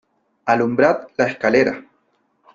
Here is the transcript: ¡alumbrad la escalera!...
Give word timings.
¡alumbrad 0.47 1.09
la 1.15 1.27
escalera!... 1.27 1.83